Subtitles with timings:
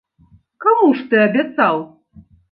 [0.63, 1.77] Каму ж ты абяцаў?